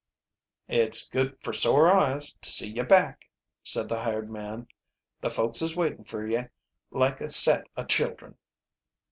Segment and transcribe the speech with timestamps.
[0.67, 3.29] "It's good fer sore eyes to see ye back,"
[3.61, 4.67] said the hired man.
[5.21, 6.45] "The folks is waitin' fer ye
[6.89, 8.35] like a set o' children."